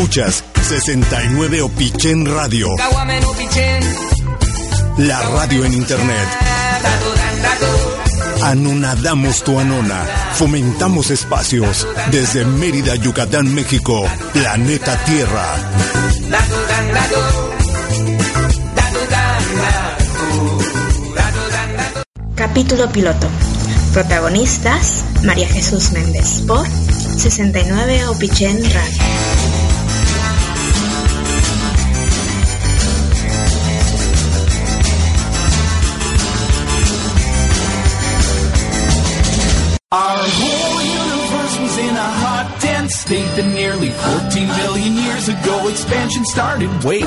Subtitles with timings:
[0.00, 2.68] Escuchas 69 Opichen Radio.
[4.96, 6.28] La radio en internet.
[8.42, 10.06] Anonadamos tu anona.
[10.36, 11.86] Fomentamos espacios.
[12.10, 14.06] Desde Mérida, Yucatán, México.
[14.32, 15.54] Planeta Tierra.
[22.36, 23.28] Capítulo piloto.
[23.92, 29.19] Protagonistas: María Jesús Méndez por 69 Opichen Radio.
[43.92, 46.70] 14 billion years ago expansion started.
[46.84, 47.04] Wait.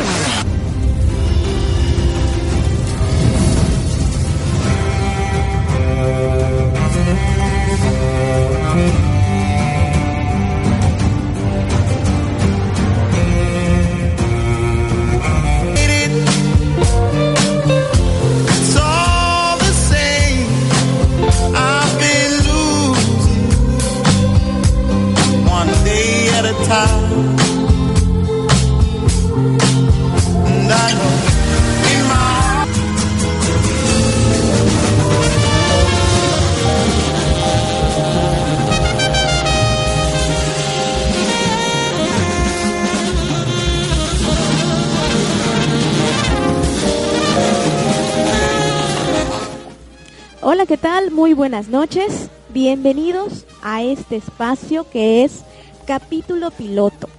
[50.63, 51.11] Hola, ¿qué tal?
[51.11, 52.29] Muy buenas noches.
[52.53, 55.41] Bienvenidos a este espacio que es
[55.85, 57.09] capítulo piloto.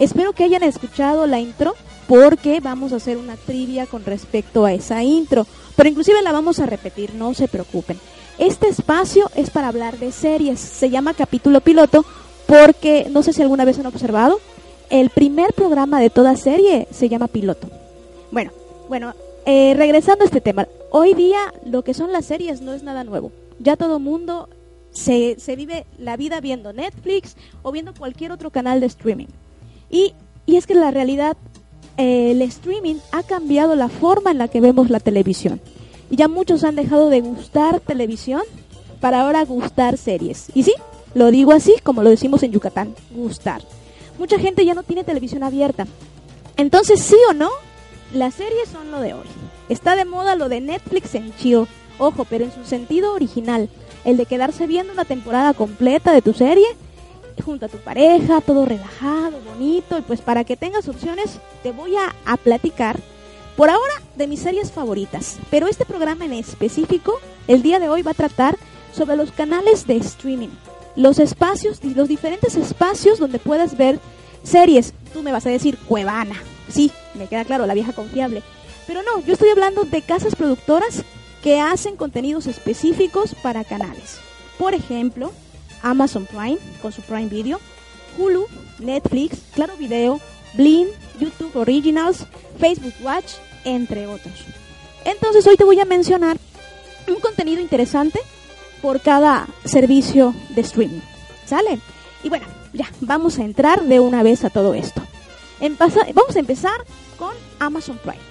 [0.00, 1.76] Espero que hayan escuchado la intro
[2.08, 6.58] porque vamos a hacer una trivia con respecto a esa intro, pero inclusive la vamos
[6.58, 8.00] a repetir, no se preocupen.
[8.36, 12.04] Este espacio es para hablar de series, se llama capítulo piloto
[12.48, 14.40] porque no sé si alguna vez han observado,
[14.90, 17.68] el primer programa de toda serie se llama piloto.
[18.32, 18.50] Bueno,
[18.88, 19.14] bueno,
[19.46, 23.04] eh, regresando a este tema, hoy día lo que son las series no es nada
[23.04, 23.32] nuevo.
[23.58, 24.48] Ya todo mundo
[24.90, 29.26] se, se vive la vida viendo Netflix o viendo cualquier otro canal de streaming.
[29.90, 30.14] Y,
[30.46, 31.36] y es que la realidad,
[31.96, 35.60] eh, el streaming ha cambiado la forma en la que vemos la televisión.
[36.10, 38.42] Y ya muchos han dejado de gustar televisión
[39.00, 40.46] para ahora gustar series.
[40.54, 40.74] Y sí,
[41.14, 43.62] lo digo así como lo decimos en Yucatán, gustar.
[44.18, 45.86] Mucha gente ya no tiene televisión abierta.
[46.56, 47.50] Entonces, sí o no,
[48.12, 49.26] las series son lo de hoy.
[49.68, 51.66] Está de moda lo de Netflix en chill.
[51.98, 53.68] Ojo, pero en su sentido original.
[54.04, 56.66] El de quedarse viendo una temporada completa de tu serie
[57.42, 59.98] junto a tu pareja, todo relajado, bonito.
[59.98, 62.98] Y pues para que tengas opciones, te voy a, platicar
[63.56, 65.38] por ahora de mis series favoritas.
[65.50, 68.56] Pero este programa en específico, el día de hoy va a tratar
[68.92, 70.48] sobre los canales de streaming.
[70.96, 74.00] Los espacios los diferentes espacios donde puedes ver
[74.42, 74.94] series.
[75.12, 76.34] Tú me vas a decir Cuevana.
[76.68, 78.42] Sí, me queda claro, la vieja confiable.
[78.88, 81.04] Pero no, yo estoy hablando de casas productoras
[81.42, 84.18] que hacen contenidos específicos para canales.
[84.58, 85.30] Por ejemplo,
[85.82, 87.60] Amazon Prime con su Prime Video,
[88.16, 88.46] Hulu,
[88.78, 90.20] Netflix, Claro Video,
[90.54, 90.88] Blim,
[91.20, 92.24] YouTube Originals,
[92.58, 93.34] Facebook Watch,
[93.64, 94.46] entre otros.
[95.04, 96.38] Entonces hoy te voy a mencionar
[97.06, 98.18] un contenido interesante
[98.80, 101.00] por cada servicio de streaming.
[101.44, 101.78] ¿Sale?
[102.22, 105.02] Y bueno, ya, vamos a entrar de una vez a todo esto.
[105.60, 106.84] Vamos a empezar
[107.18, 108.27] con Amazon Prime.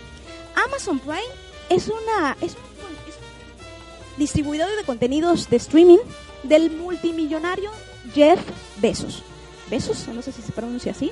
[0.66, 1.22] Amazon Prime
[1.69, 6.00] es una es un, distribuidor de contenidos de streaming
[6.44, 7.69] del multimillonario
[8.13, 8.40] Jeff
[8.81, 9.22] Bezos.
[9.69, 11.12] Bezos, no sé si se pronuncia así.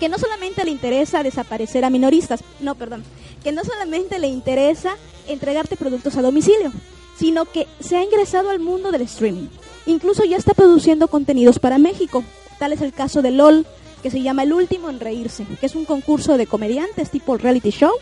[0.00, 3.04] Que no solamente le interesa desaparecer a minoristas, no, perdón,
[3.44, 4.96] que no solamente le interesa
[5.28, 6.72] entregarte productos a domicilio,
[7.16, 9.46] sino que se ha ingresado al mundo del streaming.
[9.86, 12.24] Incluso ya está produciendo contenidos para México.
[12.58, 13.66] Tal es el caso de LOL,
[14.02, 17.70] que se llama El Último en Reírse, que es un concurso de comediantes tipo reality
[17.70, 17.92] show.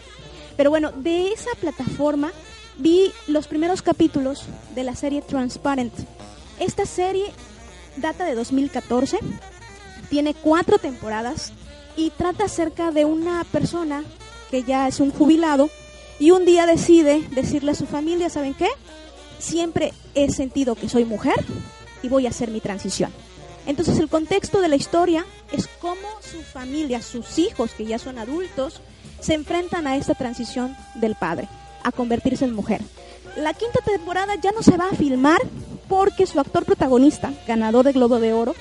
[0.57, 2.33] Pero bueno, de esa plataforma
[2.79, 5.93] vi los primeros capítulos de la serie Transparent.
[6.59, 7.33] Esta serie
[7.97, 9.19] data de 2014,
[10.09, 11.53] tiene cuatro temporadas
[11.97, 14.05] y trata acerca de una persona
[14.51, 15.71] que ya es un jubilado
[16.19, 18.69] y un día decide decirle a su familia, ¿saben qué?
[19.39, 21.35] Siempre he sentido que soy mujer
[22.03, 23.11] y voy a hacer mi transición.
[23.67, 28.19] Entonces el contexto de la historia es cómo su familia, sus hijos que ya son
[28.19, 28.81] adultos,
[29.23, 31.49] se enfrentan a esta transición del padre,
[31.83, 32.83] a convertirse en mujer.
[33.37, 35.41] La quinta temporada ya no se va a filmar
[35.89, 38.55] porque su actor protagonista, ganador de Globo de Oro,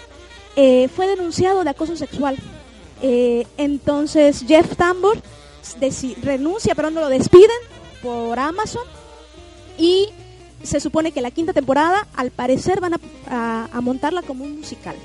[0.56, 2.38] eh, fue denunciado de acoso sexual.
[3.02, 5.18] Eh, entonces Jeff Tambor
[6.22, 7.50] renuncia, pero no lo despiden
[8.02, 8.84] por Amazon
[9.78, 10.10] y
[10.63, 12.94] se supone que la quinta temporada, al parecer, van
[13.28, 14.96] a montarla como un musical.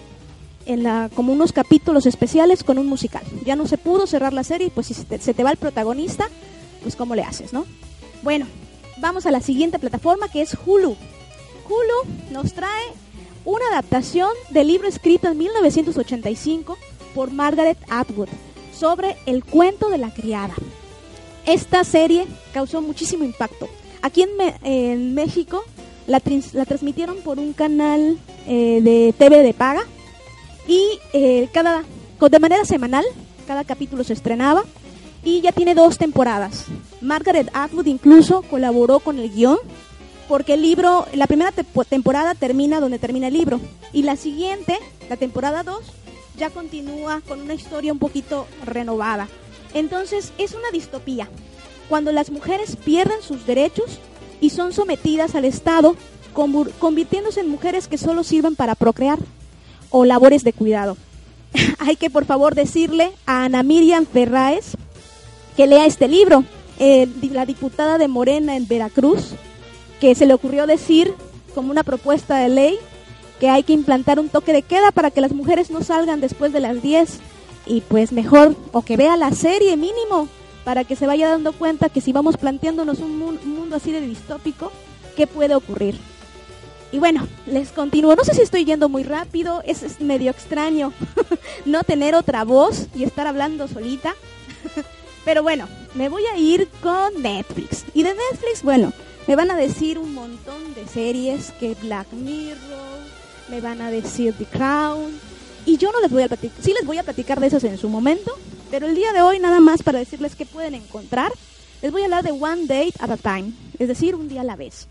[0.67, 3.23] En la, como unos capítulos especiales con un musical.
[3.45, 6.29] Ya no se pudo cerrar la serie, pues si se te, va el protagonista,
[6.83, 7.65] pues cómo le haces, ¿no?
[8.23, 8.47] Bueno,
[8.99, 10.97] vamos a la siguiente plataforma que es Hulu.
[11.69, 12.85] Hulu nos trae
[13.45, 16.77] una adaptación del libro escrito en 1985
[17.15, 18.29] por Margaret Atwood
[18.77, 20.55] sobre el cuento de la criada.
[21.47, 23.69] Esta serie causó muchísimo impacto.
[24.03, 25.63] Aquí en, Me- en México
[26.07, 26.21] la,
[26.53, 29.85] la transmitieron por un canal eh, de TV de paga
[30.67, 31.85] y eh, cada
[32.19, 33.05] de manera semanal
[33.47, 34.65] cada capítulo se estrenaba
[35.23, 36.65] y ya tiene dos temporadas.
[37.01, 39.59] Margaret Atwood incluso colaboró con el guion
[40.29, 43.61] porque el libro, la primera temporada termina donde termina el libro
[43.93, 44.77] y la siguiente,
[45.09, 45.79] la temporada 2,
[46.37, 49.29] ya continúa con una historia un poquito renovada.
[49.75, 51.29] Entonces es una distopía,
[51.89, 53.99] cuando las mujeres pierden sus derechos
[54.41, 55.95] y son sometidas al Estado,
[56.79, 59.19] convirtiéndose en mujeres que solo sirven para procrear
[59.91, 60.97] o labores de cuidado.
[61.79, 64.77] Hay que por favor decirle a Ana Miriam Ferraes
[65.57, 66.45] que lea este libro,
[66.79, 69.31] eh, la diputada de Morena en Veracruz,
[70.01, 71.15] que se le ocurrió decir
[71.55, 72.79] como una propuesta de ley
[73.41, 76.53] que hay que implantar un toque de queda para que las mujeres no salgan después
[76.53, 77.19] de las 10
[77.67, 80.29] y pues mejor o que vea la serie mínimo
[80.65, 84.73] para que se vaya dando cuenta que si vamos planteándonos un mundo así de distópico,
[85.17, 85.99] ¿qué puede ocurrir?
[86.93, 88.15] Y bueno, les continúo.
[88.15, 90.93] No sé si estoy yendo muy rápido, es, medio extraño
[91.65, 94.15] no tener otra voz y estar hablando solita.
[95.25, 97.85] Pero bueno, me voy a ir con Netflix.
[97.95, 98.93] Y de Netflix, bueno,
[99.27, 103.01] me van a decir un montón de series que Black Mirror,
[103.49, 105.19] me van a decir The Crown.
[105.65, 107.77] Y yo no les voy a platicar, sí les voy a platicar de esas en
[107.77, 108.39] su momento,
[108.71, 111.33] pero el día de hoy nada más para decirles qué pueden encontrar,
[111.83, 114.45] les voy a hablar de One Day at a Time, es decir, un día a
[114.45, 114.87] la vez.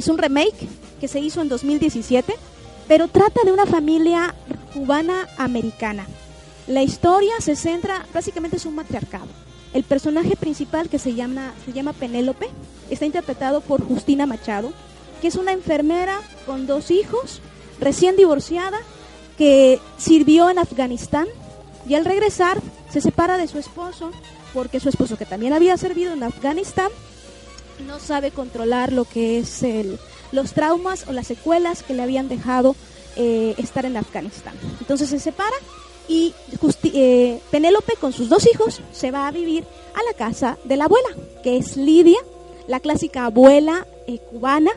[0.00, 0.66] Es un remake
[0.98, 2.34] que se hizo en 2017,
[2.88, 4.34] pero trata de una familia
[4.72, 6.06] cubana americana.
[6.66, 9.26] La historia se centra, básicamente es un matriarcado.
[9.74, 12.48] El personaje principal que se llama, se llama Penélope
[12.88, 14.72] está interpretado por Justina Machado,
[15.20, 17.42] que es una enfermera con dos hijos,
[17.78, 18.78] recién divorciada,
[19.36, 21.26] que sirvió en Afganistán
[21.86, 22.58] y al regresar
[22.90, 24.12] se separa de su esposo
[24.54, 26.88] porque su esposo que también había servido en Afganistán
[27.80, 29.98] no sabe controlar lo que es el,
[30.32, 32.76] los traumas o las secuelas que le habían dejado
[33.16, 34.54] eh, estar en Afganistán.
[34.80, 35.56] Entonces se separa
[36.08, 36.34] y
[36.84, 40.84] eh, Penélope con sus dos hijos se va a vivir a la casa de la
[40.84, 41.08] abuela,
[41.42, 42.18] que es Lidia,
[42.66, 44.70] la clásica abuela eh, cubana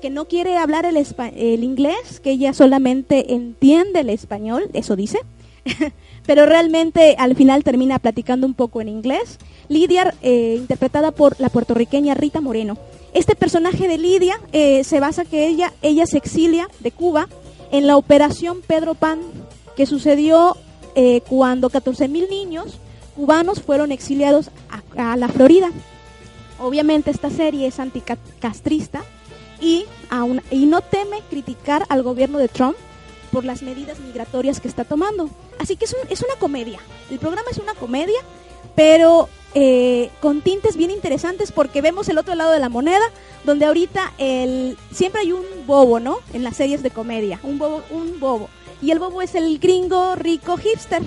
[0.00, 5.18] que no quiere hablar el, el inglés, que ella solamente entiende el español, eso dice,
[6.26, 9.38] pero realmente al final termina platicando un poco en inglés.
[9.68, 12.76] Lidia, eh, interpretada por la puertorriqueña Rita Moreno.
[13.12, 17.28] Este personaje de Lidia eh, se basa que ella, ella se exilia de Cuba
[17.70, 19.20] en la operación Pedro Pan,
[19.76, 20.56] que sucedió
[20.94, 22.78] eh, cuando 14.000 niños
[23.16, 24.50] cubanos fueron exiliados
[24.96, 25.70] a, a la Florida.
[26.58, 29.02] Obviamente esta serie es anticastrista
[29.60, 32.76] y, aún- y no teme criticar al gobierno de Trump
[33.34, 35.28] por las medidas migratorias que está tomando.
[35.58, 36.78] Así que es, un- es una comedia.
[37.10, 38.20] El programa es una comedia,
[38.76, 43.04] pero eh, con tintes bien interesantes porque vemos el otro lado de la moneda,
[43.44, 46.18] donde ahorita el, siempre hay un bobo, ¿no?
[46.32, 48.48] En las series de comedia, un bobo, un bobo.
[48.80, 51.02] Y el bobo es el gringo rico hipster.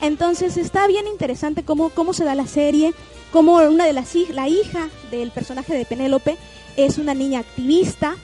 [0.00, 2.92] Entonces está bien interesante cómo, cómo se da la serie,
[3.32, 6.36] cómo una de las la hija del personaje de Penélope
[6.76, 8.16] es una niña activista,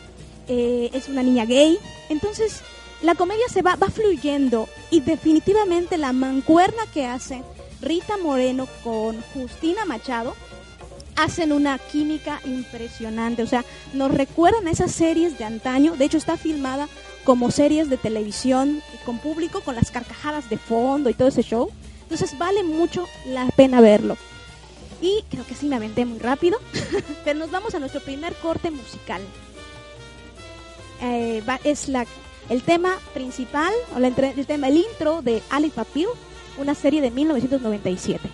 [0.49, 1.79] eh, es una niña gay.
[2.11, 2.61] Entonces
[3.03, 7.43] la comedia se va, va fluyendo y definitivamente la mancuerna que hace
[7.81, 10.35] Rita Moreno con Justina Machado
[11.17, 13.43] hacen una química impresionante.
[13.43, 15.97] O sea, nos recuerdan a esas series de antaño.
[15.97, 16.89] De hecho, está filmada
[17.25, 21.71] como series de televisión con público, con las carcajadas de fondo y todo ese show.
[22.03, 24.17] Entonces vale mucho la pena verlo.
[25.01, 26.61] Y creo que sí me aventé muy rápido,
[27.25, 29.23] pero nos vamos a nuestro primer corte musical.
[31.01, 32.07] Eh, es la,
[32.53, 33.73] el tema principal,
[34.69, 36.07] el intro de Ali Papil,
[36.59, 38.29] una serie de 1997.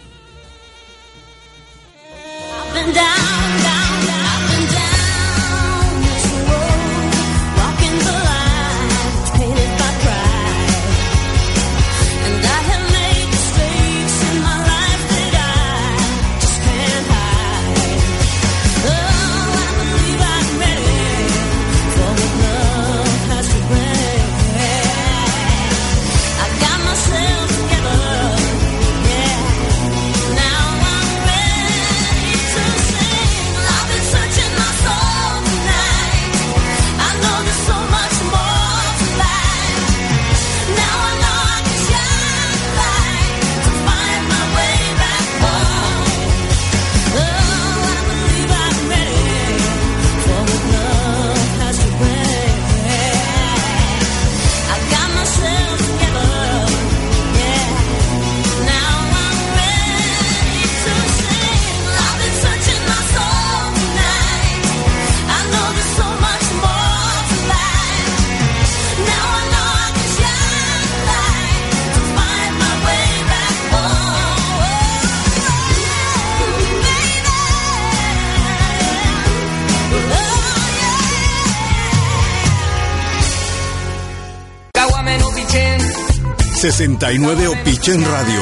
[86.88, 88.40] 69 Opichen Radio.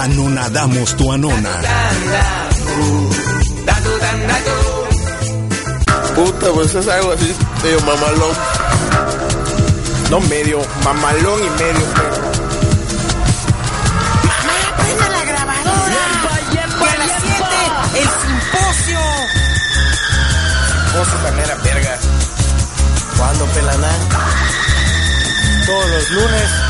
[0.00, 1.50] Anonadamos tu anona.
[6.14, 8.36] Puta, pues es algo así medio mamalón.
[10.10, 12.30] No medio, mamalón y medio, perro.
[14.78, 16.02] ¡Prende la grabadora!
[16.52, 17.44] ¡Y a las 7!
[18.00, 19.00] ¡El simposio!
[20.96, 21.98] Cosa también era verga.
[23.18, 23.90] ¿Cuándo, pelana?
[25.66, 26.65] Todos los lunes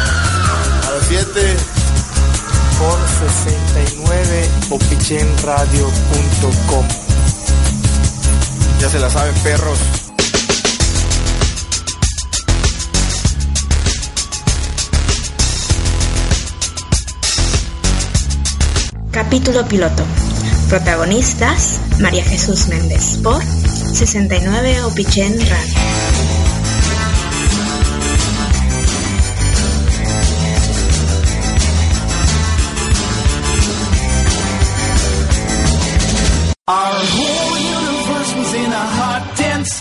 [1.07, 1.57] a las 7
[2.79, 2.99] por
[3.31, 6.87] 69 opichenradio.com.
[8.81, 9.79] Ya se la saben, perros.
[19.11, 20.05] Capítulo piloto.
[20.69, 26.16] Protagonistas: María Jesús Méndez por 69 Opichen Radio.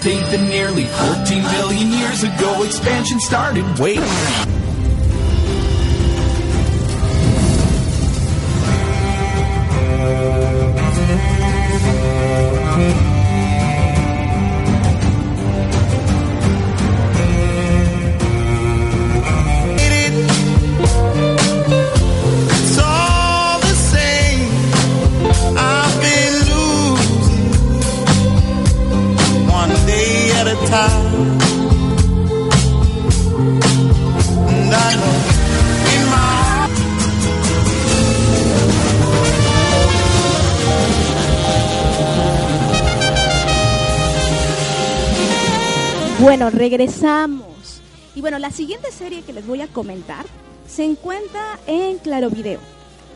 [0.06, 3.66] State that nearly 14 billion years ago expansion started.
[3.80, 4.55] Wait.
[46.78, 47.82] Regresamos.
[48.16, 50.26] Y bueno, la siguiente serie que les voy a comentar
[50.68, 52.60] se encuentra en Claro Video.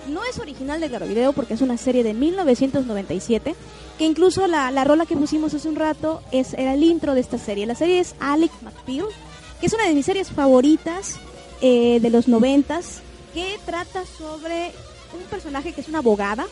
[0.07, 3.55] No es original de Claro Video porque es una serie de 1997,
[3.97, 7.19] que incluso la, la rola que pusimos hace un rato es, era el intro de
[7.19, 7.65] esta serie.
[7.65, 9.07] La serie es Alec McBeal,
[9.59, 11.17] que es una de mis series favoritas
[11.59, 13.01] eh, de los noventas,
[13.33, 14.71] que trata sobre
[15.13, 16.47] un personaje que es una abogada,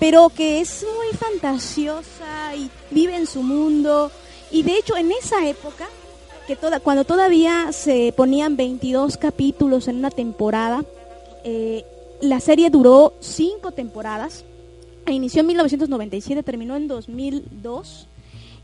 [0.00, 4.10] pero que es muy fantasiosa y vive en su mundo.
[4.50, 5.86] Y de hecho en esa época,
[6.48, 10.82] que toda, cuando todavía se ponían 22 capítulos en una temporada,
[11.44, 11.84] eh,
[12.20, 14.44] la serie duró cinco temporadas.
[15.06, 18.06] Inició en 1997, terminó en 2002.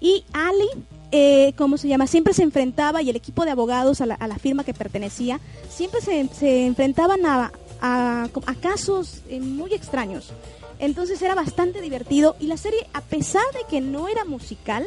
[0.01, 0.67] Y Ali,
[1.13, 2.07] eh, ¿cómo se llama?
[2.07, 5.39] Siempre se enfrentaba, y el equipo de abogados a la, a la firma que pertenecía,
[5.71, 10.31] siempre se, se enfrentaban a, a- a casos eh, muy extraños.
[10.79, 12.35] Entonces era bastante divertido.
[12.41, 14.85] Y la serie, a pesar de que no era musical,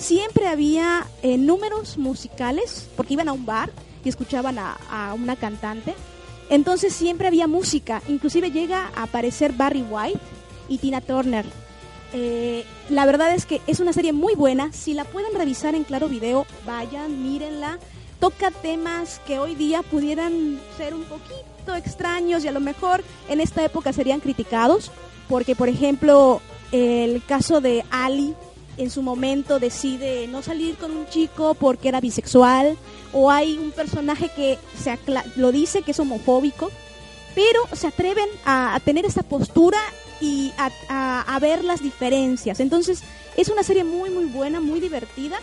[0.00, 3.70] siempre había eh, números musicales, porque iban a un bar
[4.04, 5.94] y escuchaban a, una cantante.
[6.48, 10.18] Entonces siempre había música, inclusive llega a aparecer Barry White
[10.68, 11.44] y Tina Turner.
[12.12, 15.84] Eh, la verdad es que es una serie muy buena, si la pueden revisar en
[15.84, 17.78] Claro Video, vayan, mírenla.
[18.18, 23.40] Toca temas que hoy día pudieran ser un poquito extraños y a lo mejor en
[23.40, 24.90] esta época serían criticados,
[25.28, 26.42] porque por ejemplo
[26.72, 28.34] el caso de Ali
[28.76, 32.76] en su momento decide no salir con un chico porque era bisexual,
[33.12, 34.98] o hay un personaje que se
[35.36, 36.70] lo dice que es homofóbico,
[37.34, 39.78] pero se atreven a, tener esa postura
[40.20, 42.60] y a, a- a ver las diferencias.
[42.60, 43.02] Entonces
[43.36, 45.38] es una serie muy muy buena, muy divertida,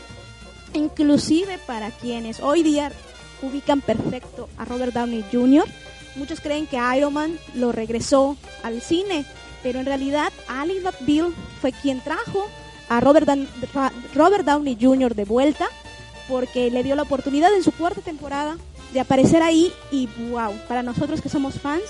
[0.74, 2.91] inclusive para quienes hoy día
[3.41, 5.65] ubican perfecto a Robert Downey Jr.
[6.15, 9.25] Muchos creen que Iron Man lo regresó al cine,
[9.63, 12.48] pero en realidad Ali McBeal fue quien trajo
[12.89, 13.48] a Robert, Dan-
[14.15, 15.15] Robert Downey Jr.
[15.15, 15.67] de vuelta
[16.27, 18.58] porque le dio la oportunidad en su cuarta temporada
[18.94, 21.84] de aparecer ahí y wow, para nosotros que somos fans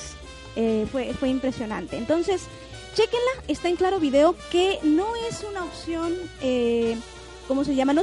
[0.56, 1.98] eh, fue, fue impresionante.
[1.98, 2.42] Entonces,
[2.96, 6.98] chequenla, está en Claro Video que no es una opción, eh,
[7.48, 7.94] ¿cómo se llama?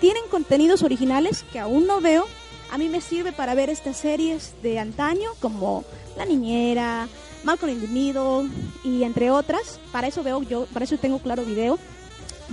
[0.00, 2.26] Tienen contenidos originales que aún no veo.
[2.70, 5.84] A mí me sirve para ver estas series de antaño como
[6.16, 7.08] La Niñera,
[7.44, 8.48] Malcolm in the Middle
[8.84, 9.78] y entre otras.
[9.92, 11.78] Para eso veo yo, para eso tengo Claro Video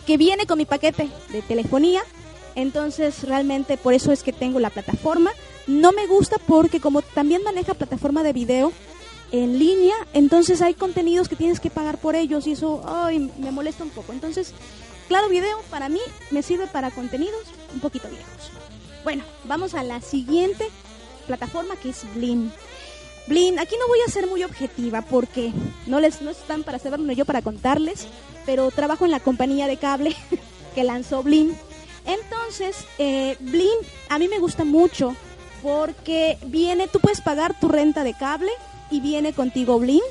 [0.06, 2.02] que viene con mi paquete de telefonía.
[2.56, 5.32] Entonces, realmente por eso es que tengo la plataforma.
[5.68, 8.72] No me gusta porque como también maneja plataforma de video
[9.32, 13.52] en línea, entonces hay contenidos que tienes que pagar por ellos y eso ay, me
[13.52, 14.14] molesta un poco.
[14.14, 14.54] Entonces,
[15.08, 16.00] claro, video para mí
[16.32, 17.42] me sirve para contenidos
[17.74, 18.52] un poquito viejos.
[19.04, 20.70] Bueno, vamos a la siguiente
[21.28, 22.52] plataforma que es Blim.
[23.28, 25.52] Blin, aquí no voy a ser muy objetiva porque
[25.88, 28.06] no les no están para saberlo yo para contarles,
[28.46, 30.16] pero trabajo en la compañía de cable
[30.76, 31.56] que lanzó Blin.
[32.06, 33.72] Entonces, eh, Blin
[34.10, 35.16] a mí me gusta mucho
[35.64, 38.52] porque viene, tú puedes pagar tu renta de cable
[38.92, 40.02] y viene contigo Blim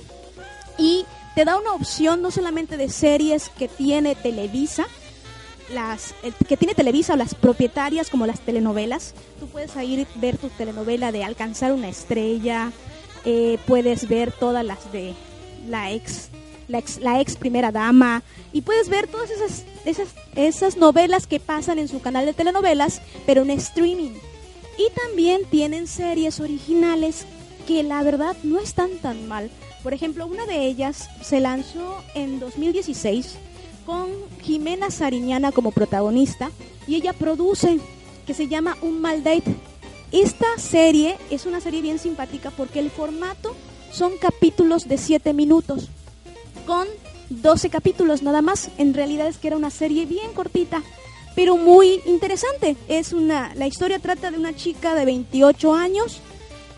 [0.76, 1.04] y
[1.36, 4.86] te da una opción no solamente de series que tiene Televisa,
[5.72, 9.14] las el- que tiene Televisa o las propietarias como las telenovelas.
[9.38, 12.72] Tú puedes ir ver tu telenovela de Alcanzar una estrella,
[13.24, 15.14] eh, puedes ver todas las de
[15.68, 16.28] la ex,
[16.68, 21.40] la ex, la ex primera dama y puedes ver todas esas, esas, esas novelas que
[21.40, 24.12] pasan en su canal de telenovelas, pero en streaming.
[24.76, 27.26] Y también tienen series originales
[27.66, 29.50] que la verdad no están tan mal.
[29.82, 33.36] Por ejemplo, una de ellas se lanzó en 2016
[33.86, 34.08] con
[34.42, 36.50] Jimena Sariñana como protagonista
[36.86, 37.78] y ella produce
[38.26, 39.54] que se llama Un Mal Date.
[40.14, 43.56] Esta serie es una serie bien simpática porque el formato
[43.90, 45.88] son capítulos de 7 minutos
[46.66, 46.86] con
[47.30, 48.70] 12 capítulos nada más.
[48.78, 50.84] En realidad es que era una serie bien cortita,
[51.34, 52.76] pero muy interesante.
[52.86, 56.20] Es una la historia trata de una chica de 28 años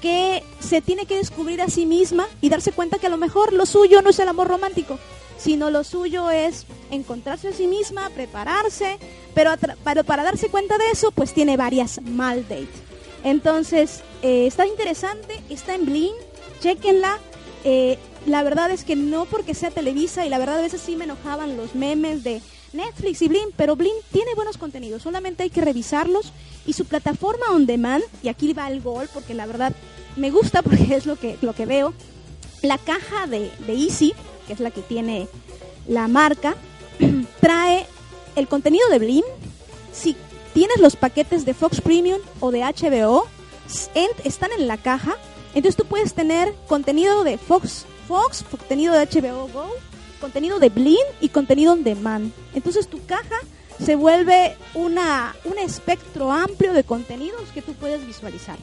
[0.01, 3.53] que se tiene que descubrir a sí misma y darse cuenta que a lo mejor
[3.53, 4.99] lo suyo no es el amor romántico,
[5.37, 8.99] sino lo suyo es encontrarse a sí misma, prepararse,
[9.35, 9.51] pero,
[9.85, 12.86] pero para darse cuenta de eso, pues tiene varias mal dates.
[13.27, 16.15] Entonces, eh, está interesante, está en Blim,
[16.61, 17.19] chequenla.
[17.65, 20.95] Eh, la verdad es que no porque sea Televisa y la verdad a veces sí
[20.95, 22.41] me enojaban los memes de
[22.73, 26.33] Netflix y Blim, pero Blim tiene buenos contenidos, solamente hay que revisarlos
[26.67, 29.73] y su plataforma on demand, y aquí va el gol porque la verdad
[30.15, 31.95] me gusta porque es lo que, lo que veo,
[32.63, 34.15] la caja de, de Easy,
[34.47, 35.27] que es la que tiene
[35.89, 36.55] la marca,
[37.41, 37.87] trae
[38.37, 39.25] el contenido de Blim.
[39.93, 40.15] Si
[40.57, 43.27] tienes los paquetes de Fox Premium o de HBO,
[44.25, 45.15] están en la caja.
[45.55, 49.69] Entonces tú puedes tener contenido de Fox, Fox, contenido de HBO Go,
[50.19, 52.33] contenido de Blim y contenido on demand.
[52.55, 53.37] Entonces tu caja
[53.85, 58.57] se vuelve una, un espectro amplio de contenidos que tú puedes visualizar.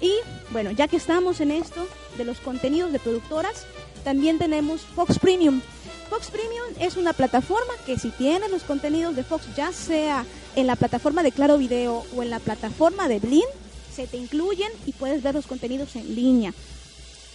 [0.00, 0.12] Y
[0.48, 3.66] bueno, ya que estamos en esto de los contenidos de productoras,
[4.04, 5.60] también tenemos Fox Premium.
[6.10, 10.66] Fox Premium es una plataforma que si tienes los contenidos de Fox, ya sea en
[10.66, 13.46] la plataforma de Claro Video o en la plataforma de Blim,
[13.94, 16.52] se te incluyen y puedes ver los contenidos en línea.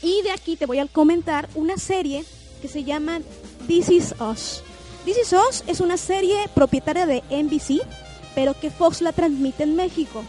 [0.01, 2.23] Y de aquí te voy a comentar una serie
[2.61, 3.21] que se llama
[3.67, 4.61] This Is Us.
[5.05, 7.81] This Is Us es una serie propietaria de NBC,
[8.35, 10.23] pero que Fox la transmite en México.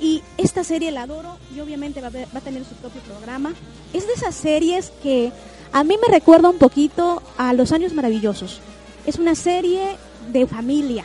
[0.00, 3.54] Y esta serie la adoro y obviamente va a tener su propio programa.
[3.92, 5.30] Es de esas series que
[5.74, 8.60] a mí me recuerda un poquito a Los Años Maravillosos.
[9.06, 9.96] Es una serie
[10.30, 11.04] de familia,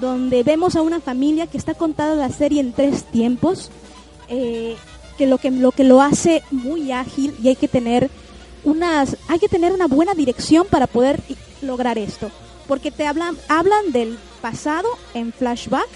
[0.00, 3.70] donde vemos a una familia que está contada la serie en tres tiempos,
[4.28, 4.74] eh,
[5.16, 8.10] que lo que lo que lo hace muy ágil y hay que tener
[8.64, 11.20] unas hay que tener una buena dirección para poder
[11.62, 12.32] lograr esto,
[12.66, 15.88] porque te hablan hablan del pasado en flashback,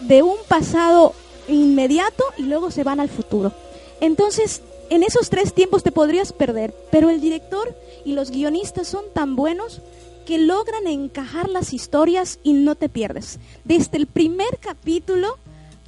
[0.00, 1.14] de un pasado
[1.46, 3.52] inmediato y luego se van al futuro.
[4.00, 9.04] Entonces, en esos tres tiempos te podrías perder, pero el director y los guionistas son
[9.12, 9.80] tan buenos
[10.26, 13.38] que logran encajar las historias y no te pierdes.
[13.64, 15.38] Desde el primer capítulo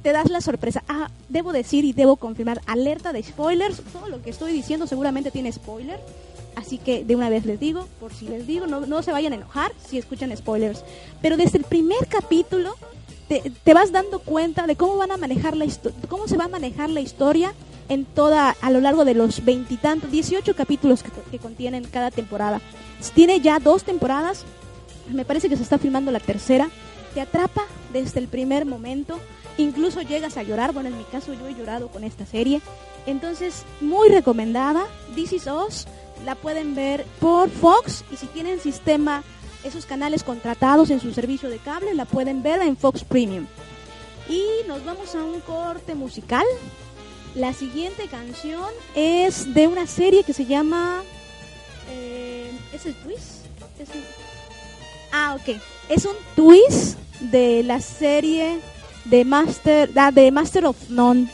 [0.01, 0.83] te das la sorpresa.
[0.87, 5.29] Ah, debo decir y debo confirmar, alerta de spoilers, todo lo que estoy diciendo seguramente
[5.29, 5.99] tiene spoiler.
[6.55, 9.33] Así que de una vez les digo, por si les digo, no, no se vayan
[9.33, 10.83] a enojar si escuchan spoilers.
[11.21, 12.75] Pero desde el primer capítulo
[13.27, 15.65] te, te vas dando cuenta de cómo van a manejar la
[16.07, 17.53] cómo se va a manejar la historia
[17.89, 22.61] en toda a lo largo de los veintitantos 18 capítulos que, contienen cada temporada.
[23.13, 24.45] Tiene ya dos temporadas.
[25.11, 26.69] Me parece que se está filmando la tercera.
[27.13, 29.19] Te atrapa desde el primer momento.
[29.57, 30.71] Incluso llegas a llorar.
[30.71, 32.61] Bueno en mi caso yo he llorado con esta serie.
[33.05, 34.85] Entonces muy recomendada.
[35.15, 35.87] This Is Us
[36.25, 38.03] la pueden ver por Fox.
[38.11, 39.23] Y si tienen sistema
[39.63, 43.47] esos canales contratados en su servicio de cable la pueden ver en Fox Premium.
[44.29, 46.45] Y nos vamos a un corte musical.
[47.35, 48.65] La siguiente canción
[48.95, 51.03] es de una serie que se llama...
[51.89, 53.45] eh, ¿Es el twist?
[55.11, 55.57] Ah, ok.
[55.89, 58.59] Es un twist de la serie
[59.05, 61.27] de Master, ah, de Master of None.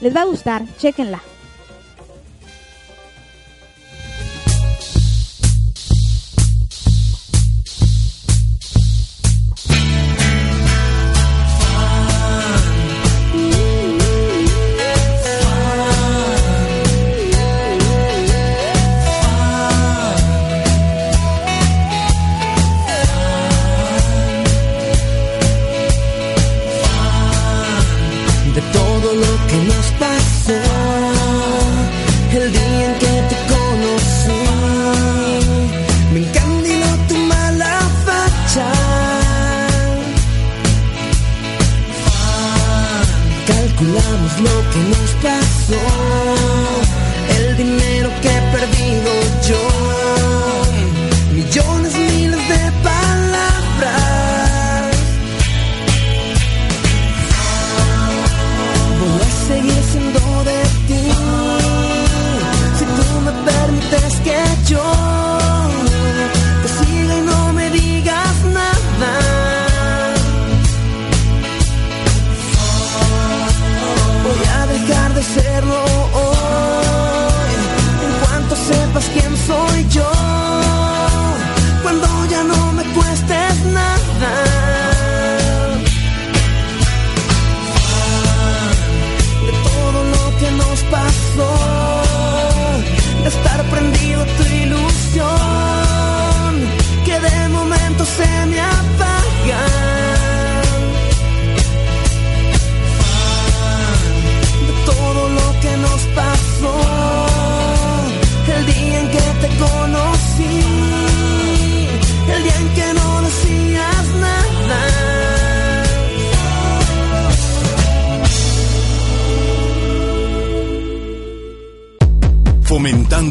[0.00, 1.20] Les va a gustar, chequenla.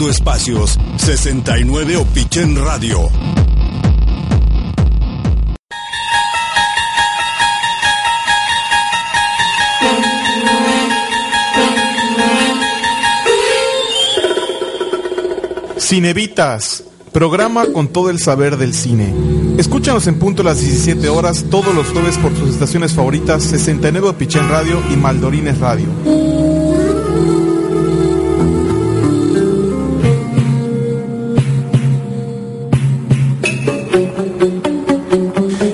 [0.08, 3.10] Espacios, 69 Opichen Radio.
[15.78, 19.14] Cinevitas, programa con todo el saber del cine.
[19.58, 24.14] Escúchanos en punto a las 17 horas todos los jueves por sus estaciones favoritas 69
[24.18, 25.88] Pichén Radio y Maldorines Radio.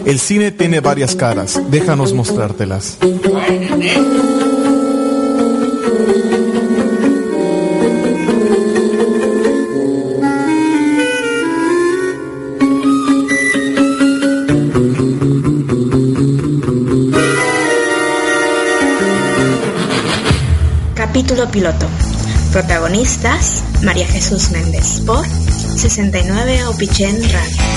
[0.05, 2.99] El cine tiene varias caras, déjanos mostrártelas.
[20.93, 21.87] Capítulo piloto.
[22.51, 27.74] Protagonistas: María Jesús Méndez por 69 Opichen Radio.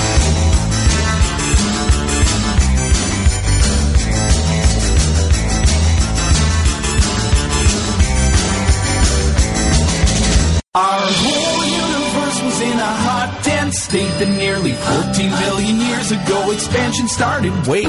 [13.73, 17.53] State that nearly 14 billion years ago expansion started.
[17.67, 17.87] Wait.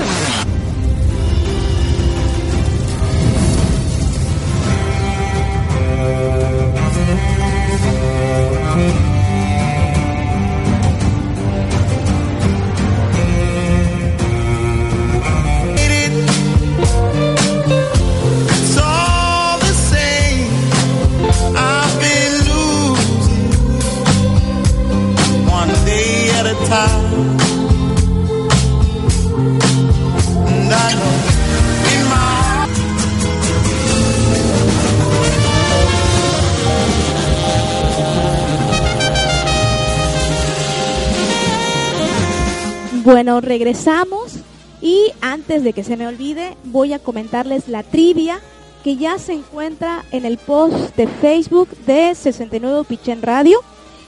[43.41, 44.35] Regresamos
[44.81, 48.41] y antes de que se me olvide, voy a comentarles la trivia
[48.83, 53.61] que ya se encuentra en el post de Facebook de 69 Pichen Radio.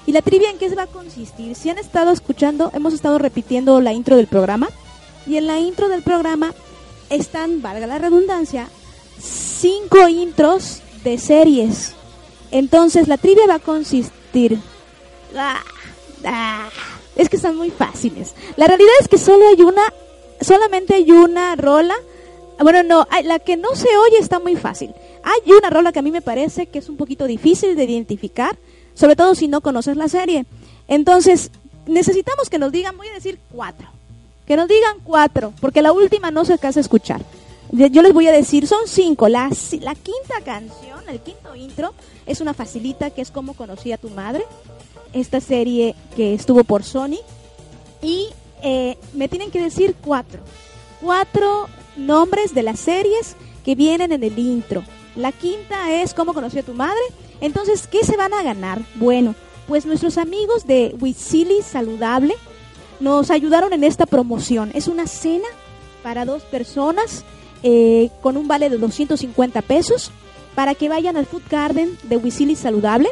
[0.06, 1.54] Y la trivia en qué va a consistir.
[1.54, 4.68] Si han estado escuchando, hemos estado repitiendo la intro del programa.
[5.26, 6.52] Y en la intro del programa
[7.08, 8.68] están, valga la redundancia,
[9.20, 11.94] cinco intros de series.
[12.50, 14.58] Entonces la trivia va a consistir.
[15.36, 15.60] Ah,
[16.24, 16.68] ah,
[17.16, 18.34] es que están muy fáciles.
[18.56, 19.82] La realidad es que solo hay una,
[20.40, 21.94] solamente hay una rola.
[22.58, 24.94] Bueno, no, la que no se oye está muy fácil.
[25.22, 28.56] Hay una rola que a mí me parece que es un poquito difícil de identificar,
[28.94, 30.46] sobre todo si no conoces la serie.
[30.88, 31.50] Entonces,
[31.86, 33.88] necesitamos que nos digan, voy a decir cuatro.
[34.46, 37.22] Que nos digan cuatro, porque la última no se alcanza a escuchar.
[37.70, 39.28] Yo les voy a decir, son cinco.
[39.28, 39.48] La,
[39.80, 41.94] la quinta canción, el quinto intro,
[42.26, 44.44] es una facilita que es como conocí a tu madre.
[45.12, 47.18] Esta serie que estuvo por Sony.
[48.02, 48.28] Y
[48.62, 50.40] eh, me tienen que decir cuatro.
[51.00, 54.84] Cuatro nombres de las series que vienen en el intro.
[55.16, 57.00] La quinta es cómo conocí a tu madre.
[57.40, 58.82] Entonces, ¿qué se van a ganar?
[58.94, 59.34] Bueno,
[59.66, 62.34] pues nuestros amigos de Witsili Saludable
[63.00, 64.70] nos ayudaron en esta promoción.
[64.74, 65.48] Es una cena
[66.02, 67.24] para dos personas
[67.62, 70.10] eh, con un vale de 250 pesos
[70.54, 73.08] para que vayan al Food Garden de Witsili Saludable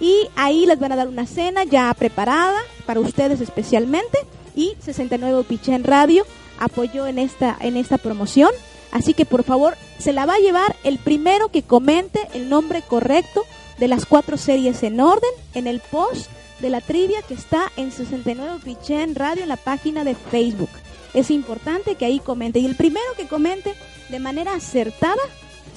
[0.00, 4.18] y ahí les van a dar una cena ya preparada para ustedes especialmente
[4.54, 6.24] y 69 Pichén Radio
[6.58, 8.50] apoyó en esta en esta promoción
[8.90, 12.82] Así que por favor, se la va a llevar el primero que comente el nombre
[12.82, 13.44] correcto
[13.78, 16.30] de las cuatro series en orden en el post
[16.60, 20.70] de la trivia que está en 69 Pichén Radio en la página de Facebook.
[21.14, 22.58] Es importante que ahí comente.
[22.58, 23.74] Y el primero que comente
[24.08, 25.22] de manera acertada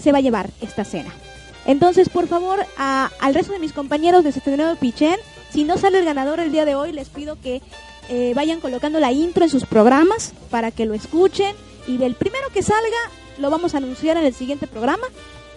[0.02, 1.14] se va a llevar esta cena.
[1.66, 5.18] Entonces, por favor, a- al resto de mis compañeros de 79 Pichén,
[5.52, 7.62] si no sale el ganador el día de hoy, les pido que
[8.10, 11.56] eh, vayan colocando la intro en sus programas para que lo escuchen.
[11.88, 12.98] Y del primero que salga,
[13.38, 15.08] lo vamos a anunciar en el siguiente programa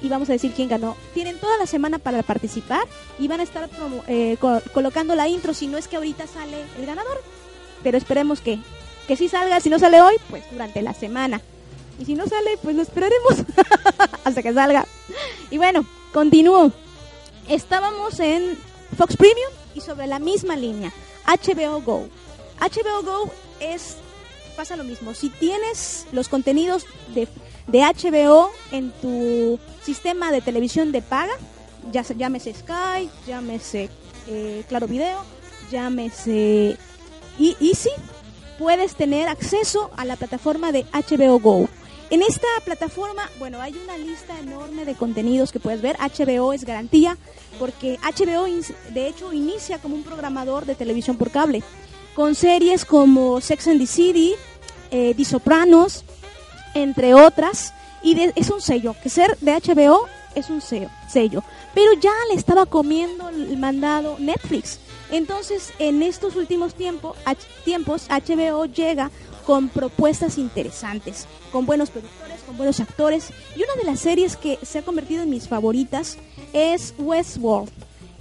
[0.02, 0.96] y vamos a decir quién ganó.
[1.14, 2.86] Tienen toda la semana para participar
[3.18, 3.68] y van a estar
[4.06, 7.22] eh, co- colocando la intro si no es que ahorita sale el ganador.
[7.82, 8.58] Pero esperemos que,
[9.08, 9.60] que sí salga.
[9.60, 11.40] Si no sale hoy, pues durante la semana.
[11.98, 13.34] Y si no sale, pues lo esperaremos
[14.24, 14.86] hasta que salga.
[15.50, 15.84] Y bueno,
[16.14, 16.72] continúo.
[17.48, 18.56] Estábamos en
[18.96, 20.92] Fox Premium y sobre la misma línea,
[21.26, 22.08] HBO Go.
[22.60, 23.96] HBO Go es
[24.56, 25.12] pasa lo mismo.
[25.14, 27.26] Si tienes los contenidos de,
[27.66, 31.32] de HBO en tu sistema de televisión de paga,
[31.92, 33.90] ya se- llámese Sky, llámese
[34.28, 35.18] eh, Claro Video,
[35.72, 36.78] llámese
[37.38, 37.90] Easy,
[38.60, 41.68] puedes tener acceso a la plataforma de HBO Go.
[42.14, 45.96] En esta plataforma, bueno, hay una lista enorme de contenidos que puedes ver.
[45.98, 47.18] HBO es garantía
[47.58, 48.46] porque HBO
[48.94, 51.64] de hecho inicia como un programador de televisión por cable
[52.14, 54.34] con series como Sex and the City,
[54.92, 56.04] eh, The Sopranos,
[56.74, 57.74] entre otras.
[58.04, 61.42] Y de- es un sello, que ser de HBO es un sello.
[61.74, 64.78] Pero ya le estaba comiendo el mandado Netflix.
[65.10, 67.16] Entonces, en estos últimos tiempo,
[67.64, 69.10] tiempos, HBO llega
[69.46, 73.30] con propuestas interesantes, con buenos productores, con buenos actores.
[73.56, 76.18] Y una de las series que se ha convertido en mis favoritas
[76.52, 77.70] es Westworld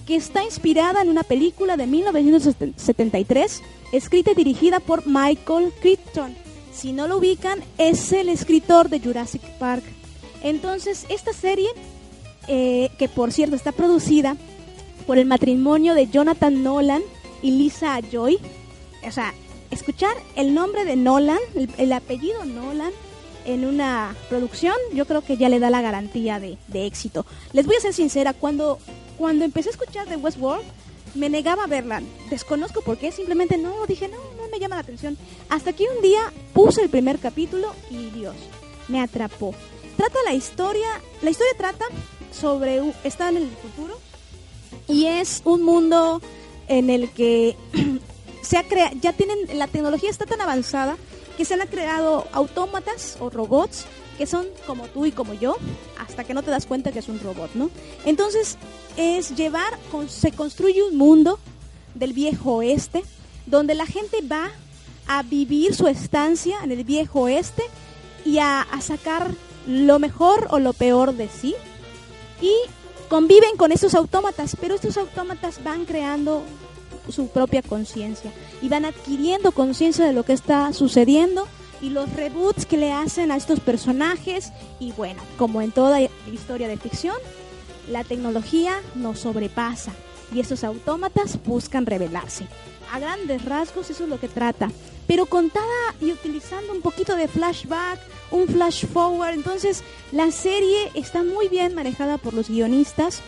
[0.05, 6.35] que está inspirada en una película de 1973, escrita y dirigida por Michael Crichton.
[6.73, 9.83] Si no lo ubican, es el escritor de Jurassic Park.
[10.41, 11.69] Entonces, esta serie,
[12.47, 14.35] eh, que por cierto está producida
[15.07, 17.01] por el matrimonio de Jonathan Nolan
[17.41, 18.39] y Lisa Joy,
[19.05, 19.33] o sea,
[19.73, 22.91] escuchar el nombre de Nolan, el, el apellido Nolan,
[23.45, 27.25] en una producción, yo creo que ya le da la garantía de, éxito.
[27.51, 28.79] Les voy a ser sincera, cuando,
[29.17, 30.65] cuando empecé a escuchar de Westworld,
[31.15, 32.01] me negaba a verla.
[32.29, 35.17] Desconozco por qué, simplemente no, dije, no, no me llama la atención.
[35.49, 36.21] Hasta que un día
[36.53, 38.35] puse el primer capítulo y Dios,
[38.87, 39.53] me atrapó.
[39.97, 40.87] Trata la historia,
[41.21, 41.85] la historia trata
[42.31, 43.99] sobre, está en el futuro
[44.87, 46.19] y es un mundo
[46.67, 47.55] en el que
[48.43, 50.97] se ha crea ya tienen la tecnología está tan avanzada
[51.37, 53.85] que se han creado autómatas o robots
[54.17, 55.55] que son como tú y como yo
[55.97, 57.71] hasta que no te das cuenta que es un robot, ¿no?
[58.05, 58.57] Entonces
[58.95, 61.39] es llevar se construye un mundo
[61.95, 63.03] del viejo oeste
[63.45, 64.51] donde la gente va
[65.07, 67.63] a vivir su estancia en el viejo oeste
[68.23, 69.31] y a, a sacar
[69.67, 71.55] lo mejor o lo peor de sí
[72.41, 72.53] y
[73.09, 76.43] conviven con estos autómatas, pero estos autómatas van creando
[77.11, 78.31] su propia conciencia.
[78.61, 81.47] Y van adquiriendo conciencia de lo que está sucediendo
[81.81, 84.51] y los reboots que le hacen a estos personajes.
[84.79, 85.99] Y bueno, como en toda
[86.31, 87.15] historia de ficción,
[87.89, 89.91] la tecnología nos sobrepasa
[90.33, 92.47] y estos autómatas buscan rebelarse.
[92.91, 94.69] A grandes rasgos eso es lo que trata,
[95.07, 95.65] pero contada
[95.99, 97.99] y utilizando un poquito de flashback,
[98.31, 103.21] un flash forward, entonces la serie está muy bien manejada por los guionistas,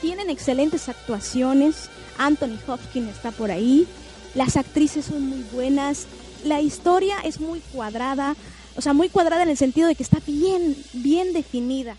[0.00, 1.88] tienen excelentes actuaciones,
[2.18, 3.86] Anthony Hopkins está por ahí,
[4.34, 6.06] las actrices son muy buenas,
[6.44, 8.34] la historia es muy cuadrada,
[8.76, 11.96] o sea, muy cuadrada en el sentido de que está bien, bien definida.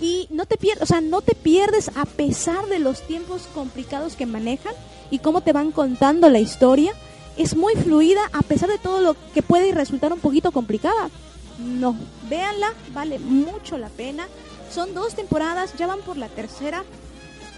[0.00, 4.16] Y no te pierdes, o sea, no te pierdes a pesar de los tiempos complicados
[4.16, 4.74] que manejan
[5.10, 6.92] y cómo te van contando la historia.
[7.36, 11.10] Es muy fluida a pesar de todo lo que puede resultar un poquito complicada.
[11.58, 11.94] No,
[12.28, 14.26] véanla, vale mucho la pena.
[14.72, 16.84] Son dos temporadas, ya van por la tercera.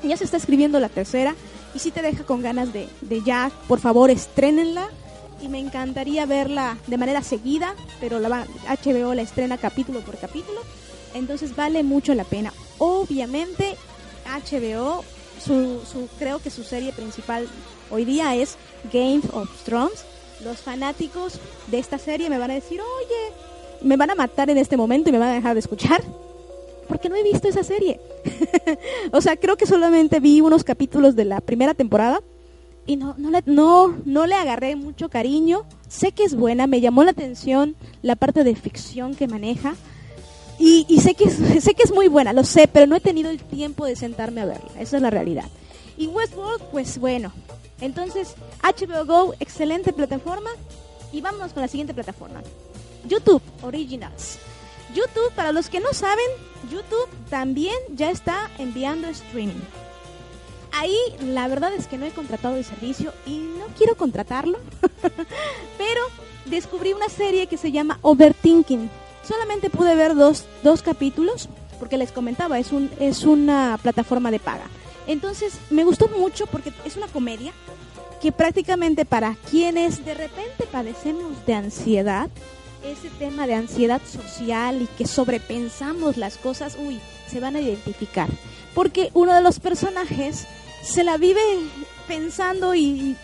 [0.03, 1.35] Ya se está escribiendo la tercera
[1.75, 4.89] y si te deja con ganas de, de ya, por favor, estrénenla.
[5.41, 8.47] Y me encantaría verla de manera seguida, pero la
[8.85, 10.61] HBO la estrena capítulo por capítulo.
[11.15, 12.53] Entonces vale mucho la pena.
[12.79, 13.77] Obviamente
[14.25, 15.05] HBO,
[15.45, 17.49] su, su, creo que su serie principal
[17.91, 18.57] hoy día es
[18.93, 20.05] Game of Thrones.
[20.45, 23.35] Los fanáticos de esta serie me van a decir, oye,
[23.83, 26.03] me van a matar en este momento y me van a dejar de escuchar.
[26.89, 28.01] Porque no he visto esa serie.
[29.13, 32.21] o sea, creo que solamente vi unos capítulos de la primera temporada
[32.87, 35.65] y no, no, le, no, no le agarré mucho cariño.
[35.89, 39.75] Sé que es buena, me llamó la atención la parte de ficción que maneja.
[40.59, 43.31] Y, sé, que es, sé que es muy buena, lo sé, pero no he tenido
[43.31, 44.71] el tiempo de sentarme a verla.
[44.79, 45.47] Esa es la realidad.
[45.97, 47.33] Y Westworld, pues bueno.
[47.81, 50.51] Entonces, HBO Go, excelente plataforma.
[51.13, 52.43] Y vámonos con la siguiente plataforma.
[53.09, 54.39] YouTube Originals.
[54.95, 56.25] YouTube, para los que no saben,
[56.71, 59.61] YouTube también ya está enviando streaming.
[60.73, 64.59] Ahí la verdad es que no he contratado el servicio y no quiero contratarlo,
[65.79, 66.01] pero
[66.47, 68.91] descubrí una serie que se llama Overthinking.
[69.27, 74.39] Solamente pude ver dos, dos capítulos porque les comentaba, es, un, es una plataforma de
[74.39, 74.65] paga.
[75.07, 77.53] Entonces me gustó mucho porque es una comedia
[78.21, 82.31] que prácticamente para quienes de repente padecemos de ansiedad,
[82.85, 88.29] ese tema de ansiedad social y que sobrepensamos las cosas, uy, se van a identificar.
[88.75, 90.47] Porque uno de los personajes
[90.83, 91.41] se la vive
[92.09, 93.17] pensando y,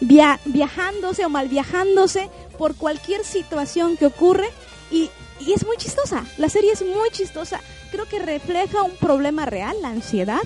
[0.00, 4.48] via- viajándose o mal viajándose por cualquier situación que ocurre
[4.90, 6.24] y, y es muy chistosa.
[6.38, 7.60] La serie es muy chistosa.
[7.90, 10.42] Creo que refleja un problema real, la ansiedad,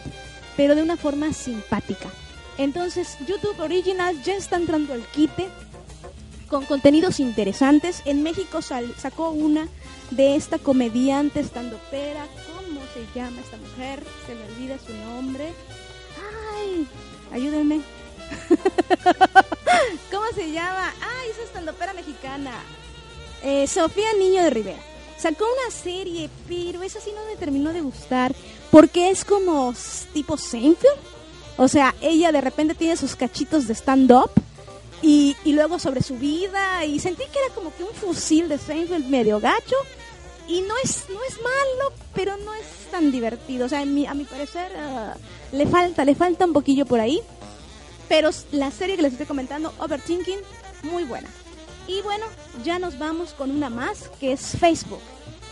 [0.56, 2.08] pero de una forma simpática.
[2.56, 5.48] Entonces, YouTube Original ya está entrando al quite
[6.48, 8.02] con contenidos interesantes.
[8.04, 9.68] En México sal- sacó una
[10.10, 12.26] de esta comediante estando pera.
[12.54, 14.02] ¿Cómo se llama esta mujer?
[14.26, 15.52] Se me olvida su nombre.
[16.56, 16.86] Ay,
[17.32, 17.80] ayúdenme.
[20.10, 20.92] ¿Cómo se llama?
[21.00, 22.52] Ay, esa estando pera mexicana.
[23.42, 24.78] Eh, Sofía Niño de Rivera.
[25.18, 28.34] Sacó una serie, pero esa sí no me terminó de gustar.
[28.70, 29.74] Porque es como
[30.12, 30.98] tipo Seinfeld.
[31.56, 34.30] O sea, ella de repente tiene sus cachitos de stand-up
[35.02, 39.06] y, luego sobre su vida y sentí que era como que un fusil de Seinfeld
[39.06, 39.76] medio gacho.
[40.46, 43.66] Y no es no es malo pero no es tan divertido.
[43.66, 45.14] O sea a mi parecer ah,
[45.52, 47.20] le falta le falta un poquillo por ahí.
[48.08, 50.38] Pero la serie que les estoy comentando Overthinking
[50.84, 51.28] muy buena.
[51.86, 52.26] Y bueno
[52.64, 55.00] ya nos vamos con una más que es Facebook.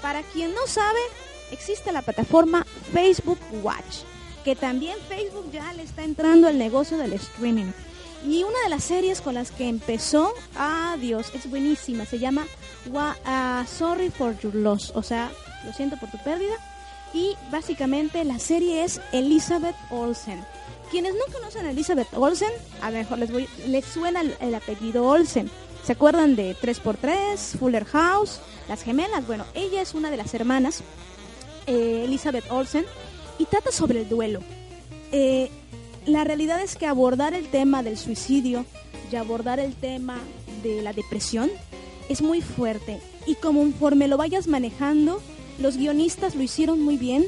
[0.03, 1.01] Para quien no sabe
[1.53, 4.05] existe la plataforma Facebook Watch
[4.47, 7.73] que también Facebook ya le está entrando al negocio del streaming
[8.27, 10.35] y una de las series con las que empezó,
[11.01, 12.47] Dios, es buenísima, se llama
[13.25, 15.31] ah, Sorry for Your Loss, o sea,
[15.65, 16.55] lo siento por tu pérdida.
[17.15, 20.45] Y básicamente la serie es Elizabeth Olsen.
[20.91, 22.51] Quienes no conocen a Elizabeth Olsen,
[22.83, 25.49] a lo mejor les, suena el, el apellido Olsen.
[25.85, 29.25] ¿Se acuerdan de 3x3, Fuller House, Las Gemelas?
[29.27, 30.83] Bueno, ella es una de las hermanas,
[31.69, 32.85] eh, Elizabeth Olsen,
[33.39, 34.41] y trata sobre el duelo.
[35.13, 35.49] Eh,
[36.07, 38.65] la realidad es que abordar el tema del suicidio
[39.11, 40.19] y abordar el tema
[40.63, 41.51] de la depresión
[42.09, 45.21] es muy fuerte y conforme lo vayas manejando,
[45.59, 47.27] los guionistas lo hicieron muy bien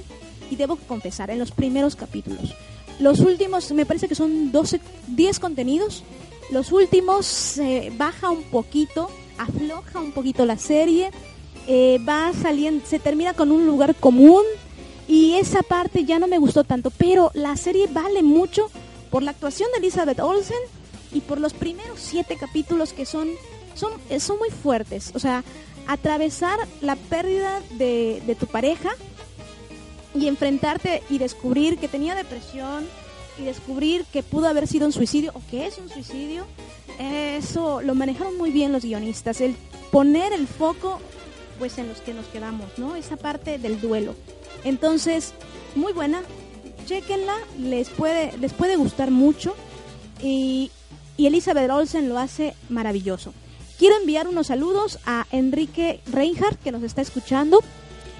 [0.50, 2.54] y debo confesar, en los primeros capítulos.
[3.00, 6.04] Los últimos, me parece que son 12, 10 contenidos,
[6.50, 11.10] los últimos eh, baja un poquito, afloja un poquito la serie,
[11.66, 14.42] eh, va saliendo, se termina con un lugar común,
[15.08, 18.70] y esa parte ya no me gustó tanto, pero la serie vale mucho
[19.10, 20.58] por la actuación de Elizabeth Olsen
[21.12, 23.28] y por los primeros siete capítulos que son,
[23.74, 25.12] son, eh, son muy fuertes.
[25.14, 25.42] O sea,
[25.86, 28.90] atravesar la pérdida de, de tu pareja
[30.14, 32.86] y enfrentarte y descubrir que tenía depresión
[33.38, 36.44] y descubrir que pudo haber sido un suicidio o que es un suicidio,
[36.98, 39.56] eso lo manejaron muy bien los guionistas, el
[39.90, 41.00] poner el foco
[41.58, 42.96] pues en los que nos quedamos, ¿no?
[42.96, 44.14] Esa parte del duelo.
[44.64, 45.32] Entonces,
[45.74, 46.22] muy buena,
[46.86, 49.54] chequenla, les puede, les puede gustar mucho
[50.22, 50.70] y,
[51.16, 53.32] y Elizabeth Olsen lo hace maravilloso.
[53.78, 57.60] Quiero enviar unos saludos a Enrique Reinhardt que nos está escuchando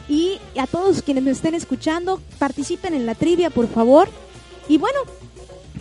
[0.09, 4.09] y a todos quienes me estén escuchando, participen en la trivia, por favor.
[4.69, 4.99] Y bueno,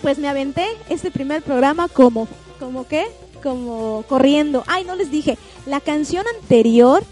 [0.02, 2.28] pues me aventé este primer programa como,
[2.60, 3.06] como qué,
[3.44, 4.64] como corriendo.
[4.68, 7.04] Ay, no les dije, la canción anterior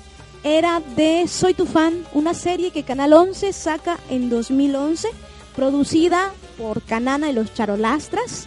[0.46, 5.10] era de Soy tu fan, una serie que Canal 11 saca en 2011,
[5.56, 8.46] producida por Canana y los Charolastras.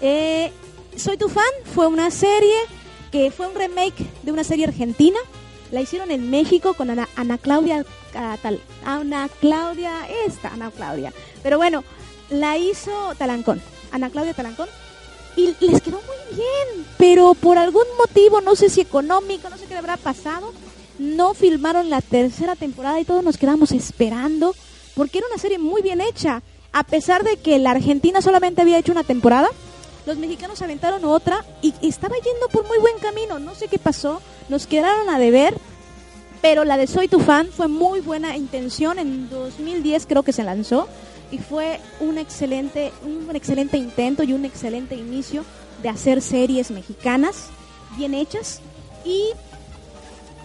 [0.00, 0.50] Eh,
[0.96, 1.44] Soy tu fan
[1.74, 2.56] fue una serie
[3.12, 5.18] que fue un remake de una serie argentina.
[5.70, 9.92] La hicieron en México con Ana, Claudia Catal- Ana Claudia,
[10.26, 11.12] esta Ana Claudia.
[11.44, 11.84] Pero bueno,
[12.28, 13.60] la hizo Talancón,
[13.92, 14.68] Ana Claudia Talancón.
[15.36, 19.64] Y les quedó muy bien, pero por algún motivo, no sé si económico, no sé
[19.66, 20.50] qué le habrá pasado,
[20.98, 24.54] no filmaron la tercera temporada y todos nos quedamos esperando,
[24.94, 26.42] porque era una serie muy bien hecha.
[26.72, 29.48] A pesar de que la Argentina solamente había hecho una temporada,
[30.06, 33.38] los mexicanos aventaron otra y estaba yendo por muy buen camino.
[33.38, 35.56] No sé qué pasó, nos quedaron a deber,
[36.40, 38.98] pero la de Soy tu fan fue muy buena intención.
[38.98, 40.86] En 2010 creo que se lanzó
[41.30, 45.44] y fue un excelente, un excelente intento y un excelente inicio
[45.82, 47.48] de hacer series mexicanas
[47.96, 48.60] bien hechas.
[49.04, 49.30] Y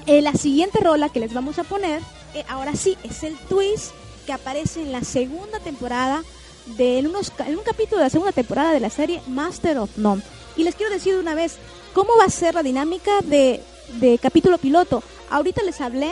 [0.07, 2.01] eh, la siguiente rola que les vamos a poner,
[2.33, 3.91] eh, ahora sí, es el twist
[4.25, 6.23] que aparece en la segunda temporada
[6.77, 10.21] de en, unos, un capítulo de la segunda temporada de la serie Master of None.
[10.55, 11.57] Y les quiero decir de una vez
[11.93, 13.61] cómo va a ser la dinámica de,
[13.99, 15.03] de capítulo piloto.
[15.29, 16.11] Ahorita les hablé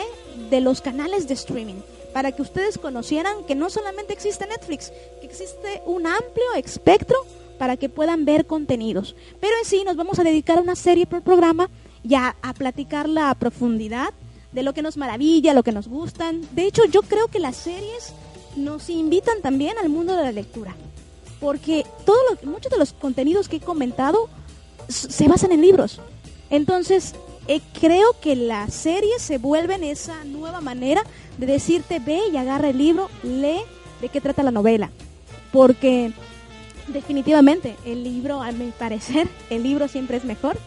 [0.50, 1.82] de los canales de streaming,
[2.12, 7.16] para que ustedes conocieran que no solamente existe Netflix, que existe un amplio espectro
[7.58, 9.14] para que puedan ver contenidos.
[9.40, 11.68] Pero en sí nos vamos a dedicar a una serie por programa
[12.02, 14.12] ya a platicarla a profundidad
[14.52, 16.40] de lo que nos maravilla, lo que nos gustan.
[16.52, 18.12] De hecho, yo creo que las series
[18.56, 20.74] nos invitan también al mundo de la lectura,
[21.40, 24.28] porque todo lo, muchos de los contenidos que he comentado
[24.88, 26.00] se basan en libros.
[26.50, 27.14] Entonces,
[27.46, 31.02] eh, creo que las series se vuelven esa nueva manera
[31.38, 33.60] de decirte ve y agarra el libro, lee
[34.00, 34.90] de qué trata la novela,
[35.52, 36.12] porque
[36.88, 40.58] definitivamente el libro, a mi parecer, el libro siempre es mejor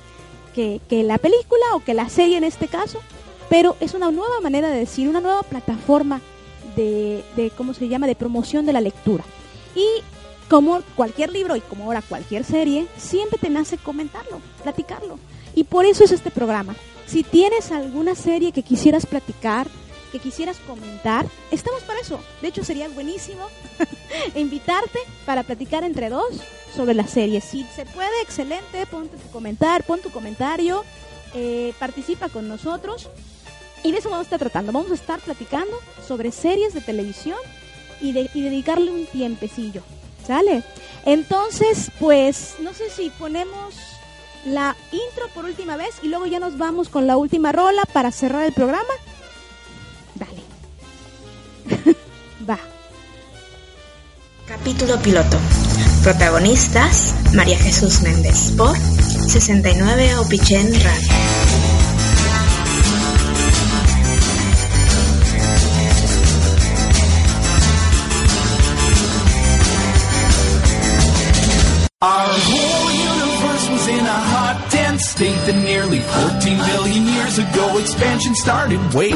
[0.54, 3.02] que, que la película o que la serie en este caso,
[3.50, 6.22] pero es una nueva manera de decir, una nueva plataforma
[6.76, 9.24] de, de ¿cómo se llama?, de promoción de la lectura.
[9.76, 9.86] Y
[10.50, 15.20] como cualquier libro y como ahora cualquier serie, siempre te nace comentarlo, platicarlo.
[15.56, 16.76] Y por eso es este programa.
[17.08, 19.68] Si tienes alguna serie que quisieras platicar,
[20.12, 22.20] que quisieras comentar, estamos para eso.
[22.42, 23.42] De hecho, sería buenísimo
[24.36, 26.42] invitarte para platicar entre dos
[26.76, 27.42] sobre la serie.
[27.42, 30.84] Si se puede, excelente, ponte tu comentar, pon tu comentario,
[31.34, 33.10] eh, participa con nosotros.
[33.84, 34.72] Y de eso vamos a estar tratando.
[34.72, 37.38] Vamos a estar platicando sobre series de televisión
[38.02, 39.84] y, y dedicarle un tiempecillo.
[40.26, 40.64] ¿Sale?
[41.06, 43.76] Entonces, pues, no sé si ponemos
[44.46, 48.12] la intro por última vez y luego ya nos vamos con la última rola para
[48.12, 48.94] cerrar el programa.
[50.16, 51.96] Dale.
[52.50, 52.60] Va.
[54.48, 55.38] Capítulo piloto.
[56.04, 61.14] Protagonistas: María Jesús Méndez por 69 Opichen Radio.
[72.02, 72.28] Our
[73.70, 78.80] was in a hot, dense state that nearly 14 billion years ago expansion started.
[78.94, 79.16] Wait.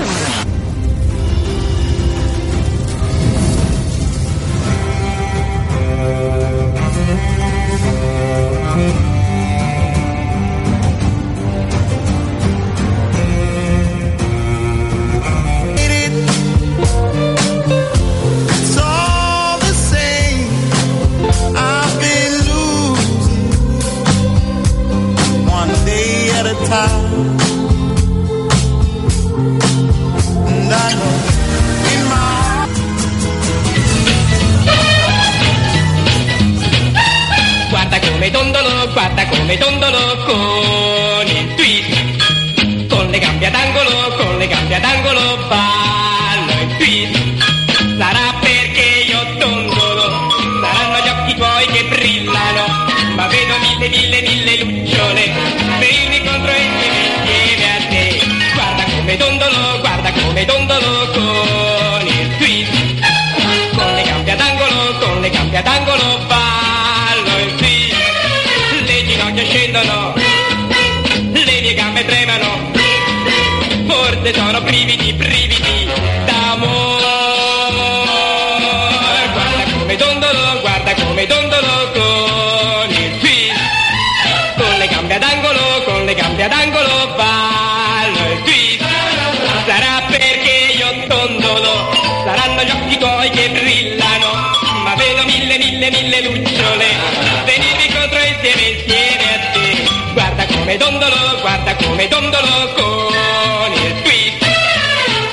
[101.42, 104.46] Guarda come dondolo con il twist.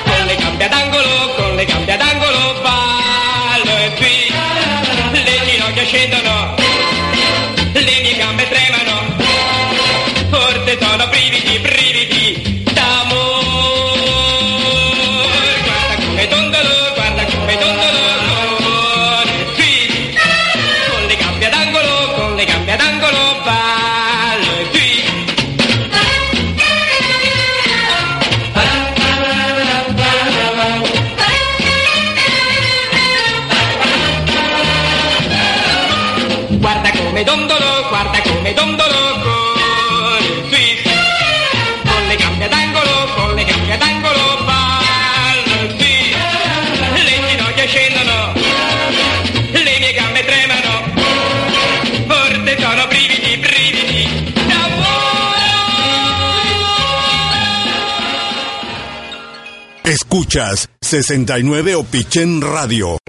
[0.05, 4.33] Con le gambe ad angolo, con le gambe ad angolo ballo il twist.
[5.13, 6.55] Le ginocchia scendono,
[7.73, 9.17] le mie gambe tremano,
[10.31, 11.74] forse sono brividi, brividi
[60.15, 63.04] Escuchas 69 Opichen Radio.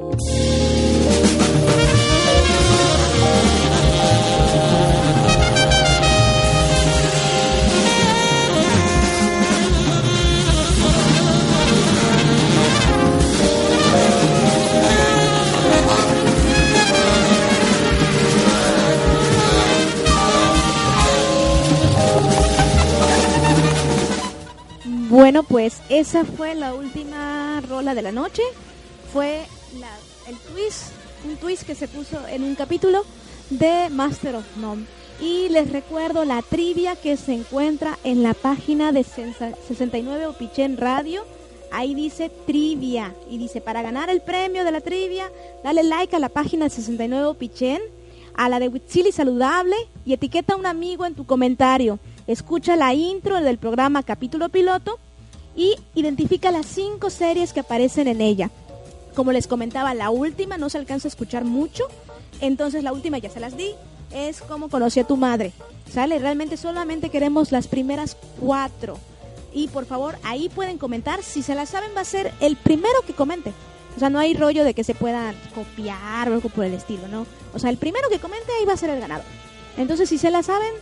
[25.16, 28.42] Bueno, pues esa fue la última rola de la noche.
[29.14, 29.44] Fue
[30.28, 30.88] el twist,
[31.26, 33.04] un twist que se puso en un capítulo
[33.50, 34.86] de Master of None.
[35.22, 40.76] Y les recuerdo la trivia que se encuentra en la página de Sensa- 69 Opichen
[40.76, 41.24] Radio.
[41.72, 45.32] Ahí dice trivia y dice para ganar el premio de la trivia,
[45.64, 47.80] dale like a la página de 69 Opichen,
[48.36, 52.00] a la de Huitzili Saludable y etiqueta a un amigo en tu comentario.
[52.28, 54.98] Escucha la intro del programa capítulo piloto
[55.56, 58.50] y identifica las cinco series que aparecen en ella.
[59.14, 61.84] Como les comentaba, la última no se alcanza a escuchar mucho,
[62.42, 63.70] entonces la última ya se las di.
[64.12, 65.52] Es como conocí a tu madre.
[65.94, 66.18] ¿Sale?
[66.18, 68.98] Realmente solamente queremos las primeras cuatro.
[69.54, 71.22] Y por favor, ahí pueden comentar.
[71.22, 73.54] Si se las saben, va a ser el primero que comente.
[73.96, 77.08] O sea, no hay rollo de que se puedan copiar o algo por el estilo,
[77.08, 77.26] ¿no?
[77.54, 79.26] O sea, el primero que comente ahí va a ser el ganador.
[79.78, 80.74] Entonces, si se la saben,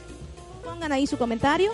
[0.73, 1.71] pongan ahí su comentario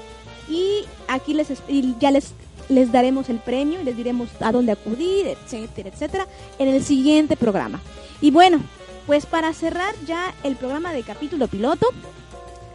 [0.50, 2.34] y aquí les es- y ya les
[2.68, 6.28] les daremos el premio y les diremos a dónde acudir, etcétera, etcétera,
[6.60, 7.82] en el siguiente programa.
[8.22, 8.62] Y bueno,
[9.08, 11.88] pues para cerrar ya el programa de capítulo piloto,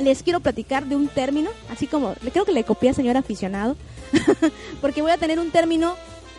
[0.01, 3.77] les quiero platicar de un término, así como creo que le copié a señor aficionado,
[4.81, 5.95] porque voy a tener un término,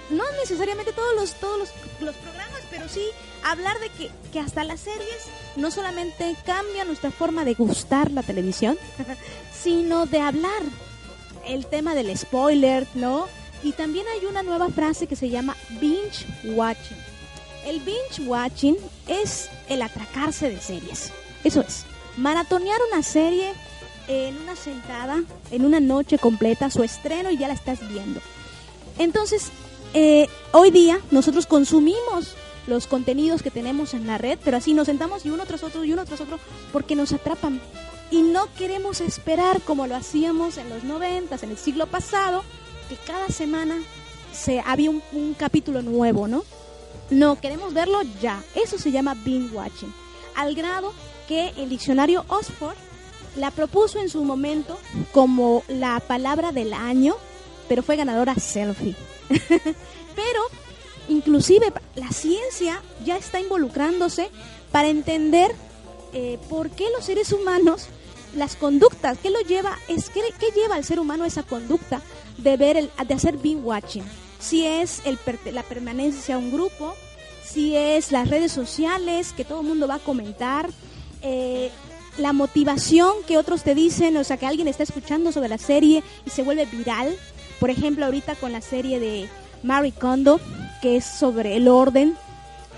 [0.09, 1.57] no necesariamente todos los todos
[2.01, 3.05] los programas, pero sí
[3.51, 8.23] hablar de que, que hasta las series no solamente cambian nuestra forma de gustar la
[8.23, 8.77] televisión,
[9.63, 10.61] sino de hablar
[11.47, 13.27] el tema del spoiler, ¿no?
[13.63, 16.25] Y también hay una nueva frase que se llama binge
[16.55, 16.97] watching.
[17.65, 18.77] El binge watching
[19.07, 21.11] es el atracarse de series.
[21.43, 21.85] Eso es.
[22.17, 23.53] Maratonear una serie
[24.07, 28.21] en una sentada, en una noche completa, su estreno y ya la estás viendo.
[28.99, 29.49] Entonces,
[29.93, 32.35] eh, hoy día nosotros consumimos
[32.68, 35.84] los contenidos que tenemos en la red, pero así nos sentamos y uno tras otro
[35.84, 36.39] y uno tras otro
[36.72, 37.61] porque nos atrapan.
[38.11, 42.43] Y no queremos esperar como lo hacíamos en los noventas, en el siglo pasado,
[42.89, 43.78] que cada semana
[44.32, 46.43] se había un, un capítulo nuevo, ¿no?
[47.09, 48.43] No, queremos verlo ya.
[48.55, 49.93] Eso se llama binge watching.
[50.36, 50.93] Al grado
[51.28, 52.76] que el diccionario Oxford
[53.36, 54.78] la propuso en su momento
[55.11, 57.16] como la palabra del año,
[57.68, 58.95] pero fue ganadora selfie.
[59.30, 60.41] pero
[61.09, 64.29] inclusive la ciencia ya está involucrándose
[64.71, 65.51] para entender
[66.13, 67.87] eh, por qué los seres humanos
[68.35, 72.01] las conductas, qué lo lleva, es qué, qué lleva al ser humano esa conducta
[72.37, 74.03] de ver el, de hacer binge watching.
[74.39, 75.17] Si es el,
[75.53, 76.95] la permanencia a un grupo,
[77.43, 80.69] si es las redes sociales que todo el mundo va a comentar,
[81.21, 81.71] eh,
[82.17, 86.03] la motivación que otros te dicen, o sea, que alguien está escuchando sobre la serie
[86.25, 87.15] y se vuelve viral.
[87.59, 89.29] Por ejemplo, ahorita con la serie de
[89.63, 90.39] Marie Kondo,
[90.81, 92.15] que es sobre el orden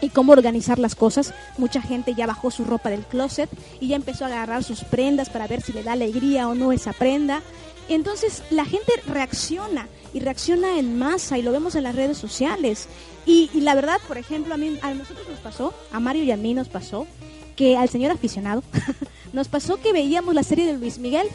[0.02, 1.34] y cómo organizar las cosas.
[1.58, 3.50] Mucha gente ya bajó su ropa del closet
[3.80, 6.72] y ya empezó a agarrar sus prendas para ver si le da alegría o no
[6.72, 7.42] esa prenda.
[7.90, 12.88] Entonces la gente reacciona y reacciona en masa y lo vemos en las redes sociales.
[13.26, 16.32] Y, y la verdad, por ejemplo, a, mí, a nosotros nos pasó, a Mario y
[16.32, 17.08] a mí nos pasó,
[17.56, 18.64] que al señor aficionado,
[19.34, 21.28] nos pasó que veíamos la serie de Luis Miguel.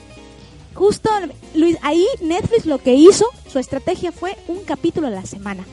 [0.75, 1.11] Justo
[1.55, 5.65] Luis, ahí Netflix lo que hizo, su estrategia fue un capítulo a la semana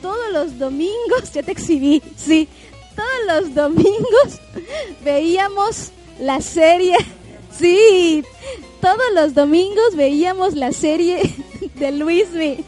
[0.00, 2.48] todos los domingos, ya te exhibí, sí,
[2.96, 4.40] todos los domingos
[5.04, 6.96] veíamos la serie,
[7.58, 8.24] sí,
[8.80, 11.34] todos los domingos veíamos la serie
[11.74, 12.64] de Luismi.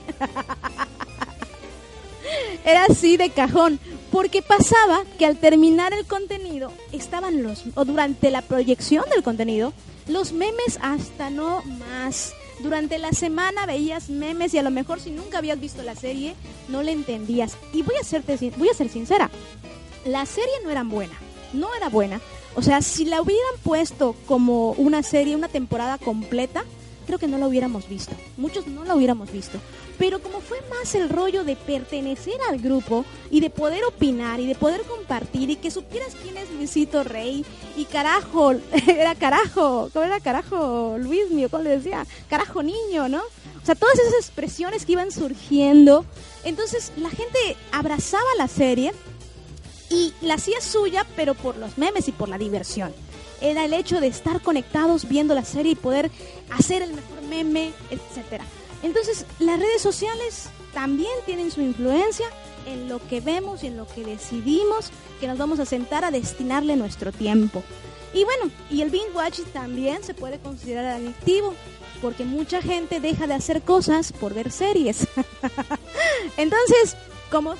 [2.64, 8.30] Era así de cajón, porque pasaba que al terminar el contenido estaban los, o durante
[8.30, 9.72] la proyección del contenido,
[10.06, 12.34] los memes hasta no más.
[12.60, 16.34] Durante la semana veías memes y a lo mejor si nunca habías visto la serie
[16.68, 17.56] no le entendías.
[17.72, 18.22] Y voy a
[18.56, 19.30] voy a ser sincera,
[20.04, 21.14] la serie no era buena,
[21.52, 22.20] no era buena.
[22.54, 26.64] O sea, si la hubieran puesto como una serie, una temporada completa,
[27.06, 28.12] creo que no la hubiéramos visto.
[28.36, 29.58] Muchos no la hubiéramos visto.
[29.98, 34.46] Pero como fue más el rollo de pertenecer al grupo y de poder opinar y
[34.46, 37.44] de poder compartir y que supieras quién es Luisito Rey
[37.76, 38.54] y carajo,
[38.86, 41.48] era carajo, ¿cómo era carajo Luis mío?
[41.50, 42.06] ¿Cómo le decía?
[42.28, 43.22] Carajo niño, ¿no?
[43.62, 46.04] O sea, todas esas expresiones que iban surgiendo.
[46.44, 48.92] Entonces la gente abrazaba la serie
[49.88, 52.92] y la hacía suya, pero por los memes y por la diversión.
[53.40, 56.10] Era el hecho de estar conectados viendo la serie y poder
[56.50, 58.44] hacer el mejor meme, etcétera.
[58.82, 62.26] Entonces, las redes sociales también tienen su influencia
[62.66, 66.10] en lo que vemos y en lo que decidimos que nos vamos a sentar a
[66.10, 67.62] destinarle nuestro tiempo.
[68.14, 71.54] Y bueno, y el binge watching también se puede considerar adictivo,
[72.00, 75.06] porque mucha gente deja de hacer cosas por ver series.
[76.36, 76.96] Entonces,
[77.30, 77.54] como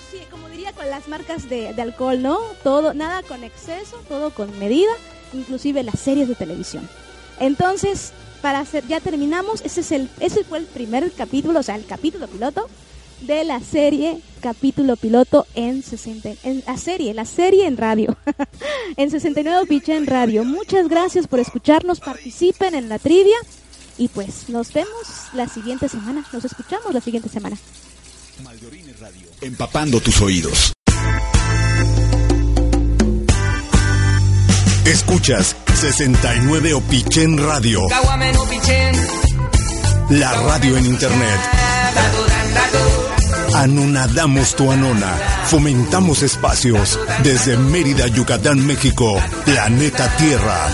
[0.51, 2.39] diría con las marcas de, de alcohol, ¿no?
[2.63, 4.93] Todo, nada con exceso, todo con medida,
[5.33, 6.89] inclusive las series de televisión.
[7.43, 9.63] Entonces, para hacer, ya terminamos.
[9.63, 12.69] Ese, es el, ese fue el primer capítulo, o sea, el capítulo piloto
[13.23, 18.17] de la serie capítulo piloto en 60 en la serie, la serie en radio.
[18.97, 20.45] en 69 Piche en radio.
[20.45, 23.37] Muchas gracias por escucharnos, participen en la trivia
[23.99, 26.25] y pues nos vemos la siguiente semana.
[26.33, 27.57] Nos escuchamos la siguiente semana.
[29.41, 30.73] Empapando tus oídos.
[34.85, 37.87] Escuchas 69 Opichen Radio,
[40.11, 41.41] la radio en internet.
[43.55, 45.15] Anonadamos tu anona,
[45.47, 50.69] fomentamos espacios desde Mérida, Yucatán, México, planeta Tierra.